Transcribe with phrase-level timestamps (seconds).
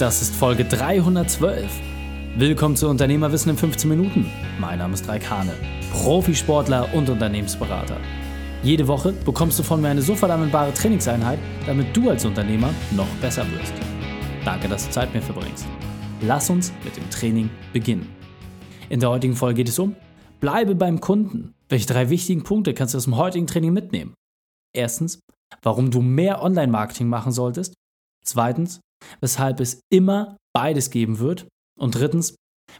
[0.00, 1.68] Das ist Folge 312.
[2.34, 4.32] Willkommen zu Unternehmerwissen in 15 Minuten.
[4.58, 5.52] Mein Name ist Raik Hane,
[5.92, 7.98] Profisportler und Unternehmensberater.
[8.62, 13.08] Jede Woche bekommst du von mir eine sofort anwendbare Trainingseinheit, damit du als Unternehmer noch
[13.20, 13.74] besser wirst.
[14.42, 15.66] Danke, dass du Zeit mit mir verbringst.
[16.22, 18.08] Lass uns mit dem Training beginnen.
[18.88, 19.96] In der heutigen Folge geht es um
[20.40, 21.52] Bleibe beim Kunden.
[21.68, 24.14] Welche drei wichtigen Punkte kannst du aus dem heutigen Training mitnehmen?
[24.74, 25.20] Erstens,
[25.62, 27.74] warum du mehr Online-Marketing machen solltest.
[28.24, 28.80] Zweitens,
[29.20, 31.46] weshalb es immer beides geben wird.
[31.78, 32.36] Und drittens,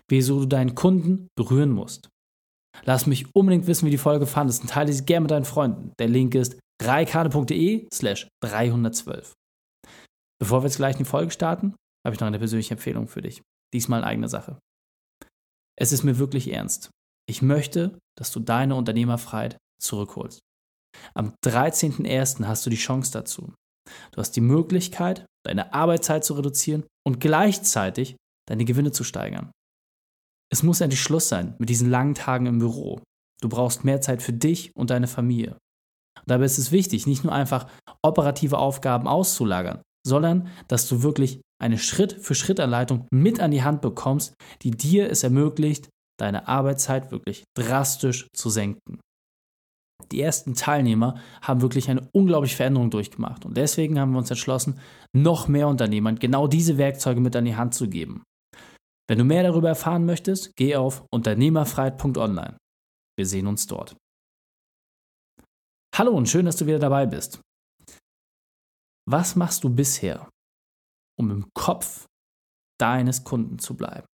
[0.08, 2.08] wieso du deinen Kunden berühren musst.
[2.84, 5.92] Lass mich unbedingt wissen, wie die Folge fandest und teile sie gerne mit deinen Freunden.
[5.98, 9.34] Der Link ist reikane.de slash 312.
[10.40, 11.74] Bevor wir jetzt gleich in die Folge starten,
[12.06, 13.42] habe ich noch eine persönliche Empfehlung für dich.
[13.74, 14.58] Diesmal in eigener Sache.
[15.78, 16.90] Es ist mir wirklich ernst.
[17.28, 20.40] Ich möchte, dass du deine Unternehmerfreiheit zurückholst.
[21.14, 22.44] Am 13.01.
[22.46, 23.52] hast du die Chance dazu.
[24.12, 28.16] Du hast die Möglichkeit, deine Arbeitszeit zu reduzieren und gleichzeitig
[28.48, 29.50] deine Gewinne zu steigern.
[30.52, 33.00] Es muss endlich Schluss sein mit diesen langen Tagen im Büro.
[33.40, 35.52] Du brauchst mehr Zeit für dich und deine Familie.
[36.18, 37.70] Und dabei ist es wichtig, nicht nur einfach
[38.02, 44.72] operative Aufgaben auszulagern, sondern dass du wirklich eine Schritt-für-Schritt-Anleitung mit an die Hand bekommst, die
[44.72, 48.98] dir es ermöglicht, deine Arbeitszeit wirklich drastisch zu senken
[50.06, 53.44] die ersten Teilnehmer haben wirklich eine unglaubliche Veränderung durchgemacht.
[53.44, 54.80] Und deswegen haben wir uns entschlossen,
[55.12, 58.22] noch mehr Unternehmern genau diese Werkzeuge mit an die Hand zu geben.
[59.08, 62.56] Wenn du mehr darüber erfahren möchtest, geh auf unternehmerfreiheit.online.
[63.18, 63.96] Wir sehen uns dort.
[65.96, 67.40] Hallo und schön, dass du wieder dabei bist.
[69.08, 70.28] Was machst du bisher,
[71.18, 72.06] um im Kopf
[72.80, 74.06] deines Kunden zu bleiben?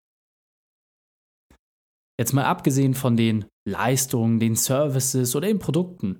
[2.18, 6.18] Jetzt mal abgesehen von den Leistungen, den Services oder den Produkten,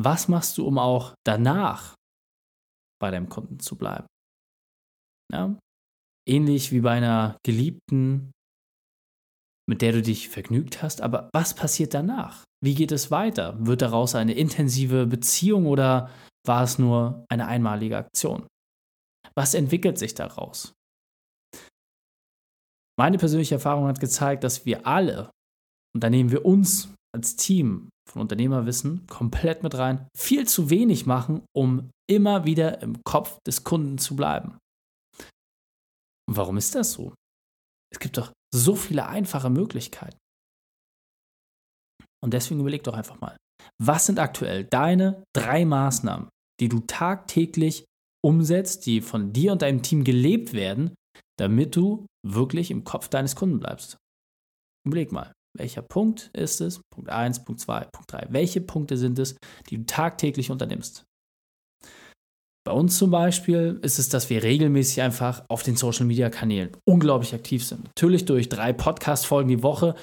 [0.00, 1.94] was machst du, um auch danach
[3.00, 4.06] bei deinem Kunden zu bleiben?
[5.32, 5.58] Ja?
[6.28, 8.32] Ähnlich wie bei einer Geliebten,
[9.68, 12.44] mit der du dich vergnügt hast, aber was passiert danach?
[12.62, 13.54] Wie geht es weiter?
[13.66, 16.10] Wird daraus eine intensive Beziehung oder
[16.46, 18.46] war es nur eine einmalige Aktion?
[19.34, 20.72] Was entwickelt sich daraus?
[22.98, 25.30] Meine persönliche Erfahrung hat gezeigt, dass wir alle,
[25.96, 31.06] und da nehmen wir uns als Team von Unternehmerwissen komplett mit rein, viel zu wenig
[31.06, 34.58] machen, um immer wieder im Kopf des Kunden zu bleiben.
[36.28, 37.14] Und warum ist das so?
[37.90, 40.18] Es gibt doch so viele einfache Möglichkeiten.
[42.22, 43.38] Und deswegen überleg doch einfach mal,
[43.82, 46.28] was sind aktuell deine drei Maßnahmen,
[46.60, 47.86] die du tagtäglich
[48.22, 50.94] umsetzt, die von dir und deinem Team gelebt werden,
[51.38, 53.96] damit du wirklich im Kopf deines Kunden bleibst.
[54.86, 56.80] Überleg mal, welcher Punkt ist es?
[56.90, 58.26] Punkt 1, Punkt 2, Punkt 3.
[58.30, 59.36] Welche Punkte sind es,
[59.68, 61.04] die du tagtäglich unternimmst?
[62.66, 67.64] Bei uns zum Beispiel ist es, dass wir regelmäßig einfach auf den Social-Media-Kanälen unglaublich aktiv
[67.64, 67.84] sind.
[67.84, 69.94] Natürlich durch drei Podcast-Folgen die Woche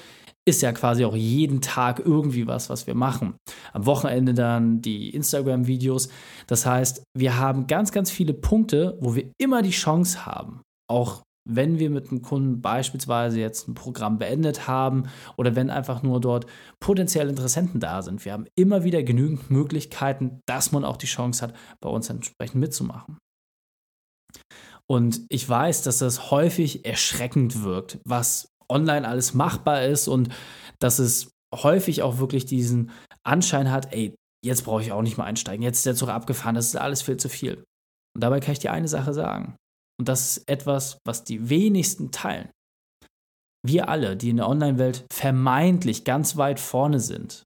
[0.46, 3.36] ist ja quasi auch jeden Tag irgendwie was, was wir machen.
[3.72, 6.08] Am Wochenende dann die Instagram-Videos.
[6.46, 11.22] Das heißt, wir haben ganz, ganz viele Punkte, wo wir immer die Chance haben, auch
[11.48, 15.04] wenn wir mit einem Kunden beispielsweise jetzt ein Programm beendet haben
[15.36, 16.46] oder wenn einfach nur dort
[16.80, 18.24] potenzielle Interessenten da sind.
[18.24, 22.60] Wir haben immer wieder genügend Möglichkeiten, dass man auch die Chance hat, bei uns entsprechend
[22.60, 23.18] mitzumachen.
[24.86, 30.30] Und ich weiß, dass das häufig erschreckend wirkt, was online alles machbar ist und
[30.78, 32.90] dass es häufig auch wirklich diesen
[33.22, 36.54] Anschein hat, ey, jetzt brauche ich auch nicht mehr einsteigen, jetzt ist der Zug abgefahren,
[36.54, 37.64] das ist alles viel zu viel.
[38.14, 39.56] Und dabei kann ich dir eine Sache sagen.
[39.98, 42.50] Und das ist etwas, was die wenigsten teilen.
[43.66, 47.44] Wir alle, die in der Online-Welt vermeintlich ganz weit vorne sind,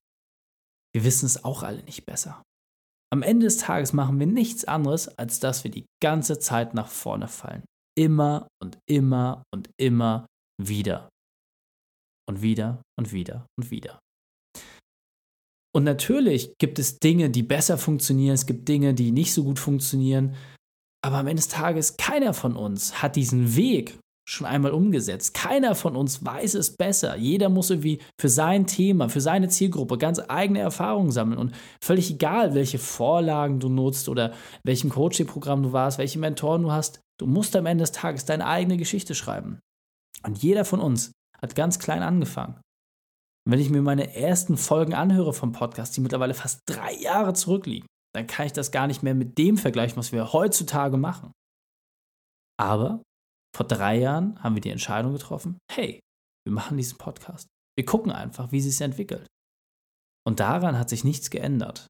[0.95, 2.43] wir wissen es auch alle nicht besser.
[3.11, 6.89] Am Ende des Tages machen wir nichts anderes, als dass wir die ganze Zeit nach
[6.89, 7.65] vorne fallen.
[7.97, 10.27] Immer und immer und immer
[10.61, 11.09] wieder.
[12.29, 13.99] Und wieder und wieder und wieder.
[15.75, 19.59] Und natürlich gibt es Dinge, die besser funktionieren, es gibt Dinge, die nicht so gut
[19.59, 20.35] funktionieren.
[21.09, 23.99] Aber am Ende des Tages, keiner von uns hat diesen Weg
[24.29, 25.33] schon einmal umgesetzt.
[25.33, 27.17] Keiner von uns weiß es besser.
[27.17, 31.39] Jeder muss irgendwie für sein Thema, für seine Zielgruppe ganz eigene Erfahrungen sammeln.
[31.39, 34.35] Und völlig egal, welche Vorlagen du nutzt oder
[34.65, 38.45] welchem Coaching-Programm du warst, welche Mentoren du hast, du musst am Ende des Tages deine
[38.45, 39.61] eigene Geschichte schreiben.
[40.25, 42.61] Und jeder von uns hat ganz klein angefangen.
[43.49, 47.87] Wenn ich mir meine ersten Folgen anhöre vom Podcast, die mittlerweile fast drei Jahre zurückliegen,
[48.19, 51.33] dann kann ich das gar nicht mehr mit dem vergleichen, was wir heutzutage machen.
[52.61, 53.01] Aber
[53.57, 56.01] vor drei Jahren haben wir die Entscheidung getroffen, hey,
[56.45, 57.47] wir machen diesen Podcast.
[57.77, 59.29] Wir gucken einfach, wie sie sich entwickelt.
[60.27, 61.87] Und daran hat sich nichts geändert.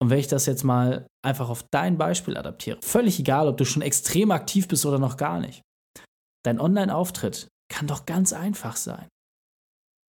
[0.00, 3.66] Und wenn ich das jetzt mal einfach auf dein Beispiel adaptiere, völlig egal, ob du
[3.66, 5.60] schon extrem aktiv bist oder noch gar nicht,
[6.46, 9.06] dein Online-Auftritt kann doch ganz einfach sein.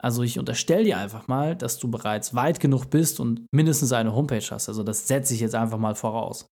[0.01, 4.15] Also ich unterstelle dir einfach mal, dass du bereits weit genug bist und mindestens eine
[4.15, 4.69] Homepage hast.
[4.69, 6.47] Also das setze ich jetzt einfach mal voraus.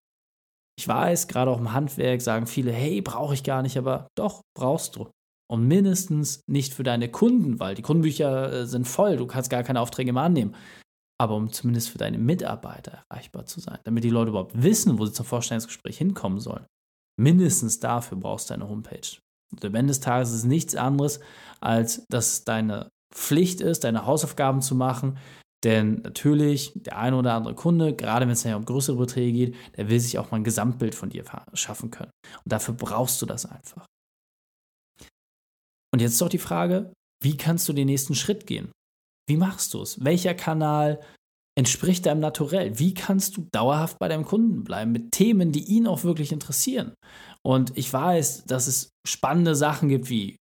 [0.77, 4.41] Ich weiß, gerade auch im Handwerk sagen viele, hey, brauche ich gar nicht, aber doch,
[4.55, 5.09] brauchst du.
[5.49, 9.63] Und mindestens nicht für deine Kunden, weil die Kundenbücher äh, sind voll, du kannst gar
[9.63, 10.55] keine Aufträge mehr annehmen.
[11.19, 15.05] Aber um zumindest für deine Mitarbeiter erreichbar zu sein, damit die Leute überhaupt wissen, wo
[15.05, 16.65] sie zum Vorstellungsgespräch hinkommen sollen.
[17.19, 19.17] Mindestens dafür brauchst du eine Homepage.
[19.51, 21.21] Und am Ende des Tages ist es nichts anderes,
[21.59, 25.17] als dass deine Pflicht ist, deine Hausaufgaben zu machen.
[25.63, 29.55] Denn natürlich, der eine oder andere Kunde, gerade wenn es ja um größere Beträge geht,
[29.75, 32.11] der will sich auch mal ein Gesamtbild von dir schaffen können.
[32.45, 33.85] Und dafür brauchst du das einfach.
[35.91, 36.93] Und jetzt ist doch die Frage,
[37.23, 38.71] wie kannst du den nächsten Schritt gehen?
[39.27, 40.03] Wie machst du es?
[40.03, 41.01] Welcher Kanal
[41.57, 42.77] entspricht deinem Naturell?
[42.77, 46.93] Wie kannst du dauerhaft bei deinem Kunden bleiben mit Themen, die ihn auch wirklich interessieren?
[47.43, 50.35] Und ich weiß, dass es spannende Sachen gibt wie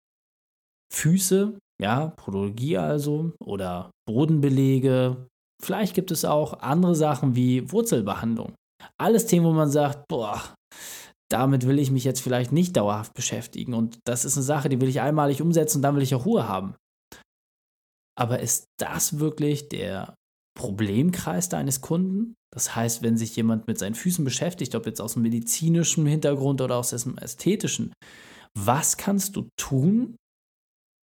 [0.93, 5.28] Füße, ja, Podologie also oder Bodenbelege.
[5.62, 8.55] Vielleicht gibt es auch andere Sachen wie Wurzelbehandlung.
[9.00, 10.43] Alles Themen, wo man sagt, boah,
[11.31, 14.81] damit will ich mich jetzt vielleicht nicht dauerhaft beschäftigen und das ist eine Sache, die
[14.81, 16.75] will ich einmalig umsetzen und dann will ich auch Ruhe haben.
[18.19, 20.14] Aber ist das wirklich der
[20.56, 22.34] Problemkreis deines Kunden?
[22.55, 26.61] Das heißt, wenn sich jemand mit seinen Füßen beschäftigt, ob jetzt aus dem medizinischen Hintergrund
[26.62, 27.93] oder aus dem ästhetischen,
[28.56, 30.17] was kannst du tun,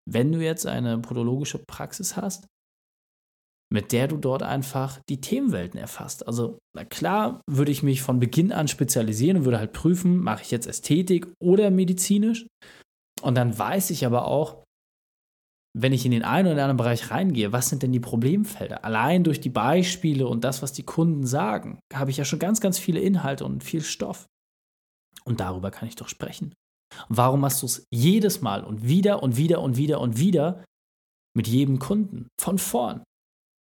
[0.10, 2.48] wenn du jetzt eine podologische Praxis hast,
[3.74, 6.28] mit der du dort einfach die Themenwelten erfasst.
[6.28, 10.44] Also na klar würde ich mich von Beginn an spezialisieren und würde halt prüfen, mache
[10.44, 12.46] ich jetzt Ästhetik oder medizinisch.
[13.24, 14.64] Und dann weiß ich aber auch,
[15.76, 18.86] wenn ich in den einen oder anderen Bereich reingehe, was sind denn die Problemfelder?
[18.86, 22.62] Allein durch die Beispiele und das, was die Kunden sagen, habe ich ja schon ganz,
[22.62, 24.28] ganz viele Inhalte und viel Stoff.
[25.26, 26.54] Und darüber kann ich doch sprechen.
[27.10, 30.64] Warum machst du es jedes Mal und wieder und wieder und wieder und wieder
[31.36, 32.28] mit jedem Kunden?
[32.40, 33.04] Von vorn.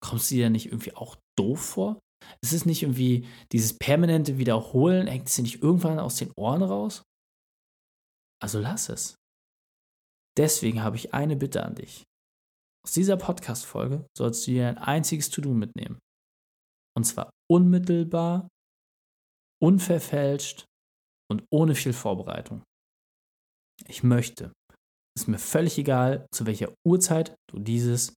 [0.03, 1.99] Kommst du dir nicht irgendwie auch doof vor?
[2.41, 6.63] Ist es nicht irgendwie dieses permanente Wiederholen, hängt es dir nicht irgendwann aus den Ohren
[6.63, 7.03] raus?
[8.41, 9.15] Also lass es.
[10.37, 12.03] Deswegen habe ich eine Bitte an dich.
[12.85, 15.99] Aus dieser Podcast-Folge sollst du dir ein einziges To-Do mitnehmen.
[16.97, 18.49] Und zwar unmittelbar,
[19.61, 20.65] unverfälscht
[21.31, 22.63] und ohne viel Vorbereitung.
[23.87, 24.53] Ich möchte,
[25.17, 28.13] ist mir völlig egal, zu welcher Uhrzeit du dieses,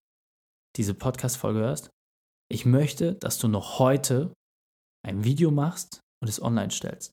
[0.76, 1.90] diese Podcast-Folge hörst.
[2.50, 4.32] Ich möchte, dass du noch heute
[5.04, 7.12] ein Video machst und es online stellst.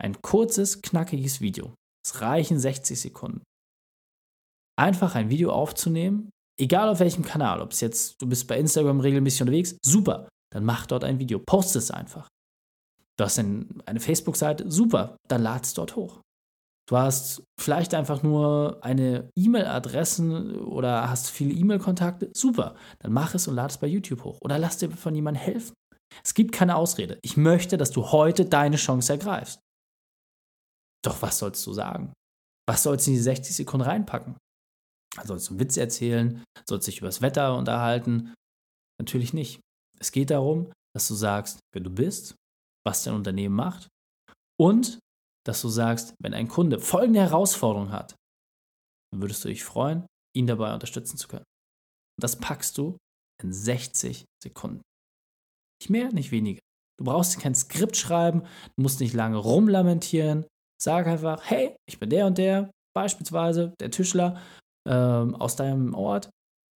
[0.00, 1.74] Ein kurzes, knackiges Video.
[2.04, 3.42] Es reichen 60 Sekunden.
[4.78, 9.00] Einfach ein Video aufzunehmen, egal auf welchem Kanal, ob es jetzt, du bist bei Instagram
[9.00, 12.28] regelmäßig unterwegs, super, dann mach dort ein Video, post es einfach.
[13.18, 16.20] Du hast eine Facebook-Seite, super, dann lad es dort hoch.
[16.88, 23.46] Du hast vielleicht einfach nur eine E-Mail-Adressen oder hast viele E-Mail-Kontakte, super, dann mach es
[23.46, 25.74] und lad es bei YouTube hoch oder lass dir von jemandem helfen.
[26.24, 27.18] Es gibt keine Ausrede.
[27.22, 29.60] Ich möchte, dass du heute deine Chance ergreifst.
[31.04, 32.12] Doch was sollst du sagen?
[32.68, 34.36] Was sollst du in die 60 Sekunden reinpacken?
[35.24, 36.42] Sollst du einen Witz erzählen?
[36.68, 38.34] Sollst du dich über das Wetter unterhalten?
[39.00, 39.60] Natürlich nicht.
[39.98, 42.36] Es geht darum, dass du sagst, wer du bist,
[42.86, 43.88] was dein Unternehmen macht
[44.60, 44.98] und
[45.46, 48.14] dass du sagst, wenn ein Kunde folgende Herausforderung hat,
[49.12, 51.44] dann würdest du dich freuen, ihn dabei unterstützen zu können.
[52.16, 52.96] Und das packst du
[53.42, 54.82] in 60 Sekunden.
[55.80, 56.60] Nicht mehr, nicht weniger.
[56.98, 58.42] Du brauchst kein Skript schreiben,
[58.76, 60.46] du musst nicht lange rumlamentieren.
[60.80, 64.40] Sag einfach, hey, ich bin der und der, beispielsweise der Tischler
[64.88, 66.30] ähm, aus deinem Ort.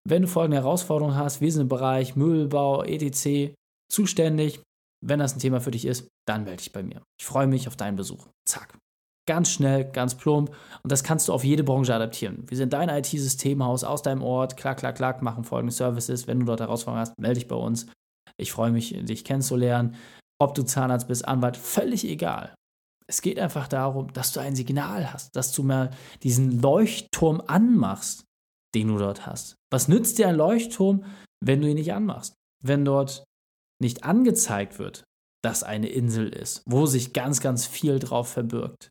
[0.09, 3.55] Wenn du folgende Herausforderung hast, wir sind im Bereich Möbelbau, etc.
[3.93, 4.63] zuständig,
[5.05, 7.03] wenn das ein Thema für dich ist, dann melde dich bei mir.
[7.21, 8.27] Ich freue mich auf deinen Besuch.
[8.45, 8.79] Zack.
[9.29, 10.51] Ganz schnell, ganz plump.
[10.83, 12.45] Und das kannst du auf jede Branche adaptieren.
[12.47, 14.57] Wir sind dein IT-Systemhaus aus deinem Ort.
[14.57, 16.29] Klack, klack, klack, machen folgende Services.
[16.29, 17.87] Wenn du dort Herausforderungen hast, melde dich bei uns.
[18.37, 19.97] Ich freue mich, dich kennenzulernen.
[20.39, 22.55] Ob du Zahnarzt bist, Anwalt, völlig egal.
[23.09, 25.91] Es geht einfach darum, dass du ein Signal hast, dass du mal
[26.23, 28.25] diesen Leuchtturm anmachst,
[28.75, 29.57] den du dort hast.
[29.73, 31.05] Was nützt dir ein Leuchtturm,
[31.43, 32.35] wenn du ihn nicht anmachst?
[32.63, 33.25] Wenn dort
[33.81, 35.05] nicht angezeigt wird,
[35.45, 38.91] dass eine Insel ist, wo sich ganz, ganz viel drauf verbirgt.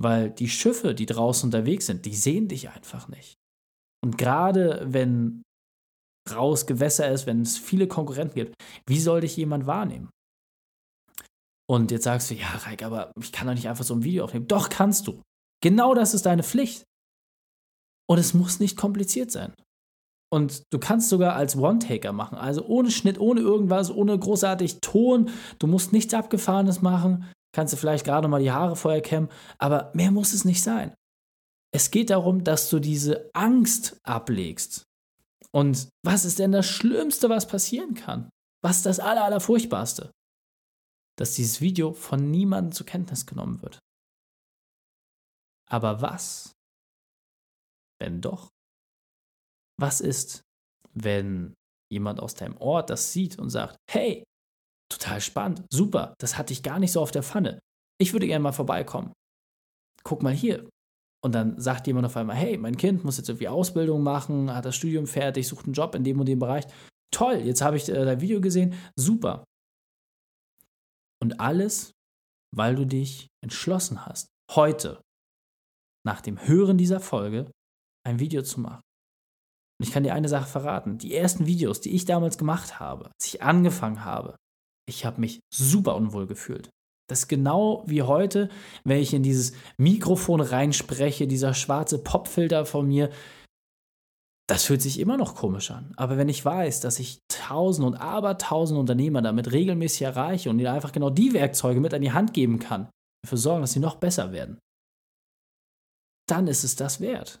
[0.00, 3.34] Weil die Schiffe, die draußen unterwegs sind, die sehen dich einfach nicht.
[4.04, 5.42] Und gerade wenn
[6.30, 8.54] raus Gewässer ist, wenn es viele Konkurrenten gibt,
[8.86, 10.10] wie soll dich jemand wahrnehmen?
[11.70, 14.24] Und jetzt sagst du, ja, Reik, aber ich kann doch nicht einfach so ein Video
[14.24, 14.48] aufnehmen.
[14.48, 15.22] Doch kannst du.
[15.62, 16.84] Genau das ist deine Pflicht.
[18.08, 19.54] Und es muss nicht kompliziert sein.
[20.30, 25.30] Und du kannst sogar als One-Taker machen, also ohne Schnitt, ohne irgendwas, ohne großartig Ton.
[25.58, 27.26] Du musst nichts Abgefahrenes machen.
[27.54, 30.94] Kannst du vielleicht gerade mal die Haare vorher kämmen, aber mehr muss es nicht sein.
[31.72, 34.84] Es geht darum, dass du diese Angst ablegst.
[35.50, 38.28] Und was ist denn das Schlimmste, was passieren kann?
[38.62, 40.10] Was ist das Aller, Allerfurchtbarste?
[41.16, 43.78] Dass dieses Video von niemandem zur Kenntnis genommen wird.
[45.70, 46.52] Aber was,
[47.98, 48.48] wenn doch?
[49.80, 50.42] Was ist,
[50.92, 51.54] wenn
[51.90, 54.24] jemand aus deinem Ort das sieht und sagt, hey,
[54.90, 57.58] total spannend, super, das hatte ich gar nicht so auf der Pfanne.
[58.00, 59.12] Ich würde gerne mal vorbeikommen.
[60.04, 60.68] Guck mal hier.
[61.24, 64.64] Und dann sagt jemand auf einmal, hey, mein Kind muss jetzt irgendwie Ausbildung machen, hat
[64.64, 66.64] das Studium fertig, sucht einen Job in dem und dem Bereich.
[67.12, 69.44] Toll, jetzt habe ich äh, dein Video gesehen, super.
[71.20, 71.90] Und alles,
[72.54, 75.00] weil du dich entschlossen hast, heute,
[76.06, 77.50] nach dem Hören dieser Folge,
[78.06, 78.82] ein Video zu machen.
[79.78, 80.98] Und ich kann dir eine Sache verraten.
[80.98, 84.36] Die ersten Videos, die ich damals gemacht habe, als ich angefangen habe,
[84.88, 86.70] ich habe mich super unwohl gefühlt.
[87.08, 88.50] Das ist genau wie heute,
[88.84, 93.10] wenn ich in dieses Mikrofon reinspreche, dieser schwarze Popfilter von mir.
[94.46, 95.92] Das fühlt sich immer noch komisch an.
[95.96, 100.68] Aber wenn ich weiß, dass ich tausend und abertausend Unternehmer damit regelmäßig erreiche und ihnen
[100.68, 102.90] einfach genau die Werkzeuge mit an die Hand geben kann,
[103.22, 104.58] dafür sorgen, dass sie noch besser werden,
[106.28, 107.40] dann ist es das wert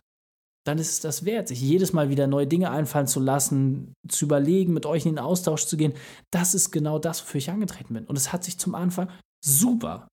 [0.68, 4.26] dann ist es das wert, sich jedes Mal wieder neue Dinge einfallen zu lassen, zu
[4.26, 5.94] überlegen, mit euch in den Austausch zu gehen.
[6.30, 8.04] Das ist genau das, wofür ich angetreten bin.
[8.04, 9.08] Und es hat sich zum Anfang
[9.44, 10.08] super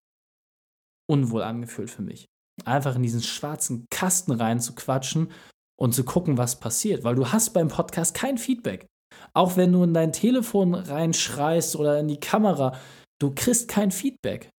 [1.09, 2.25] unwohl angefühlt für mich.
[2.63, 5.29] Einfach in diesen schwarzen Kasten rein zu quatschen
[5.77, 8.87] und zu gucken, was passiert, weil du hast beim Podcast kein Feedback.
[9.33, 12.79] Auch wenn du in dein Telefon reinschreist oder in die Kamera,
[13.19, 14.49] du kriegst kein Feedback.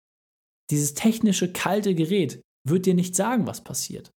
[0.71, 4.11] Dieses technische, kalte Gerät wird dir nicht sagen, was passiert.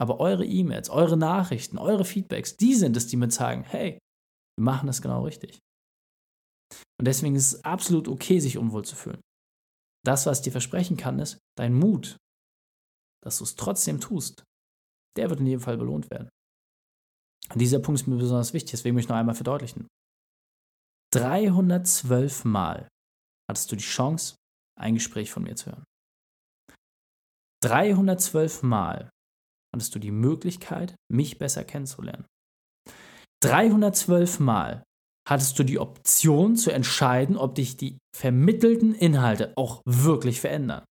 [0.00, 3.98] Aber eure E-Mails, eure Nachrichten, eure Feedbacks, die sind es, die mir zeigen, hey,
[4.58, 5.60] wir machen das genau richtig.
[6.98, 9.20] Und deswegen ist es absolut okay, sich unwohl zu fühlen.
[10.04, 12.16] Das, was ich dir versprechen kann, ist, dein Mut,
[13.24, 14.44] dass du es trotzdem tust,
[15.16, 16.28] der wird in jedem Fall belohnt werden.
[17.52, 19.86] Und dieser Punkt ist mir besonders wichtig, deswegen möchte ich noch einmal verdeutlichen.
[21.12, 22.88] 312 Mal
[23.48, 24.34] hattest du die Chance,
[24.78, 25.84] ein Gespräch von mir zu hören.
[27.62, 29.10] 312 Mal
[29.74, 32.26] hattest du die Möglichkeit, mich besser kennenzulernen.
[33.42, 34.84] 312 Mal
[35.28, 40.84] hattest du die Option zu entscheiden, ob dich die vermittelten Inhalte auch wirklich verändern.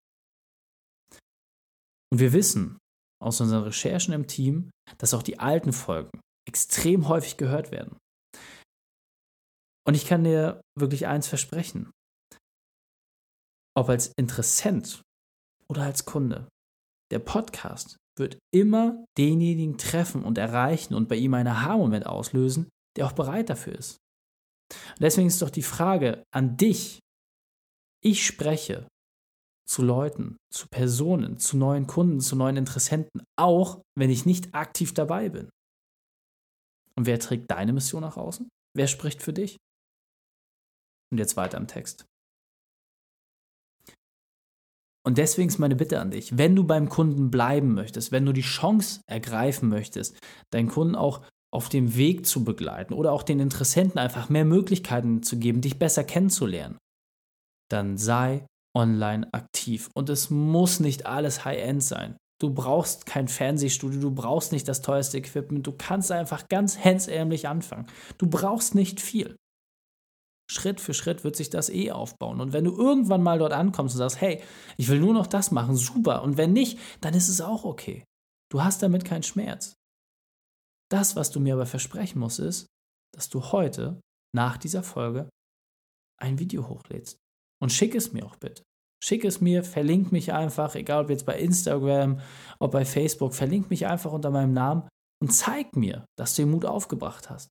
[2.11, 2.77] Und wir wissen
[3.21, 7.97] aus unseren Recherchen im Team, dass auch die alten Folgen extrem häufig gehört werden.
[9.87, 11.89] Und ich kann dir wirklich eins versprechen.
[13.75, 15.01] Ob als Interessent
[15.69, 16.47] oder als Kunde,
[17.11, 23.07] der Podcast wird immer denjenigen treffen und erreichen und bei ihm einen Aha-Moment auslösen, der
[23.07, 23.97] auch bereit dafür ist.
[24.71, 26.99] Und deswegen ist doch die Frage an dich.
[28.03, 28.87] Ich spreche
[29.67, 34.93] zu Leuten, zu Personen, zu neuen Kunden, zu neuen Interessenten, auch wenn ich nicht aktiv
[34.93, 35.49] dabei bin.
[36.95, 38.49] Und wer trägt deine Mission nach außen?
[38.75, 39.57] Wer spricht für dich?
[41.11, 42.05] Und jetzt weiter im Text.
[45.05, 48.31] Und deswegen ist meine Bitte an dich, wenn du beim Kunden bleiben möchtest, wenn du
[48.31, 50.17] die Chance ergreifen möchtest,
[50.51, 51.21] deinen Kunden auch
[51.53, 55.77] auf dem Weg zu begleiten oder auch den Interessenten einfach mehr Möglichkeiten zu geben, dich
[55.77, 56.77] besser kennenzulernen,
[57.69, 58.45] dann sei
[58.75, 59.89] online aktiv.
[59.93, 62.17] Und es muss nicht alles High-End sein.
[62.41, 67.47] Du brauchst kein Fernsehstudio, du brauchst nicht das teuerste Equipment, du kannst einfach ganz hemsärmlich
[67.47, 67.87] anfangen.
[68.17, 69.35] Du brauchst nicht viel.
[70.49, 72.41] Schritt für Schritt wird sich das eh aufbauen.
[72.41, 74.41] Und wenn du irgendwann mal dort ankommst und sagst, hey,
[74.77, 76.23] ich will nur noch das machen, super.
[76.23, 78.03] Und wenn nicht, dann ist es auch okay.
[78.51, 79.73] Du hast damit keinen Schmerz.
[80.91, 82.67] Das, was du mir aber versprechen musst, ist,
[83.15, 83.99] dass du heute,
[84.35, 85.29] nach dieser Folge,
[86.19, 87.17] ein Video hochlädst.
[87.61, 88.63] Und schick es mir auch bitte.
[89.03, 92.21] Schick es mir, verlink mich einfach, egal ob jetzt bei Instagram,
[92.59, 94.87] ob bei Facebook, verlink mich einfach unter meinem Namen
[95.21, 97.49] und zeig mir, dass du den Mut aufgebracht hast.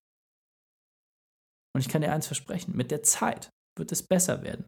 [1.75, 4.67] Und ich kann dir eins versprechen, mit der Zeit wird es besser werden.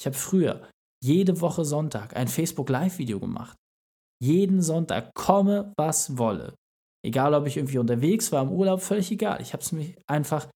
[0.00, 0.68] Ich habe früher
[1.02, 3.56] jede Woche Sonntag ein Facebook Live-Video gemacht.
[4.22, 6.54] Jeden Sonntag, komme was wolle.
[7.04, 9.40] Egal, ob ich irgendwie unterwegs war, im Urlaub, völlig egal.
[9.40, 10.50] Ich habe es mir einfach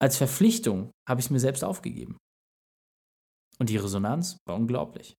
[0.00, 2.18] als Verpflichtung, habe ich es mir selbst aufgegeben.
[3.58, 5.14] Und die Resonanz war unglaublich.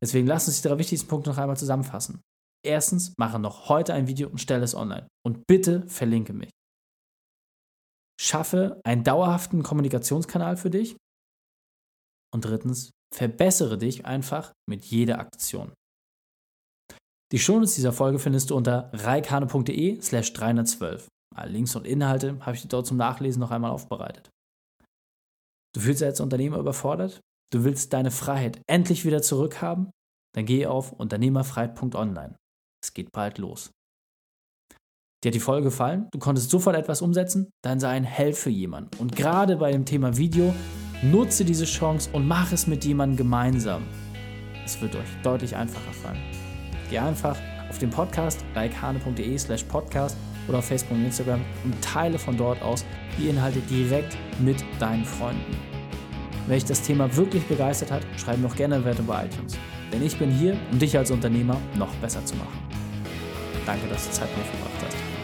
[0.00, 2.22] Deswegen lass uns die drei wichtigsten Punkte noch einmal zusammenfassen.
[2.64, 5.06] Erstens, mache noch heute ein Video und stelle es online.
[5.24, 6.50] Und bitte verlinke mich.
[8.20, 10.96] Schaffe einen dauerhaften Kommunikationskanal für dich.
[12.34, 15.72] Und drittens, verbessere dich einfach mit jeder Aktion.
[17.32, 21.08] Die Shownotes dieser Folge findest du unter reikane.de slash 312.
[21.44, 24.30] Links und Inhalte habe ich dir dort zum Nachlesen noch einmal aufbereitet.
[25.74, 27.20] Du fühlst dich als Unternehmer überfordert?
[27.52, 29.90] Du willst deine Freiheit endlich wieder zurückhaben?
[30.34, 32.36] Dann geh auf unternehmerfreiheit.online.
[32.82, 33.70] Es geht bald los.
[35.24, 36.06] Dir hat die Folge gefallen?
[36.12, 37.50] Du konntest sofort etwas umsetzen?
[37.62, 38.90] Dann sei ein Held für jemanden.
[38.98, 40.54] Und gerade bei dem Thema Video,
[41.02, 43.82] nutze diese Chance und mach es mit jemandem gemeinsam.
[44.64, 46.22] Es wird euch deutlich einfacher fallen.
[46.88, 47.36] Geh einfach
[47.68, 52.62] auf den Podcast reikane.de slash podcast oder auf Facebook und Instagram und teile von dort
[52.62, 52.84] aus
[53.18, 55.56] die Inhalte direkt mit deinen Freunden.
[56.46, 59.58] Wenn dich das Thema wirklich begeistert hat, schreib mir auch gerne Werte bei iTunes.
[59.92, 62.58] Denn ich bin hier, um dich als Unternehmer noch besser zu machen.
[63.66, 64.77] Danke, dass du Zeit mit mir verbracht hast.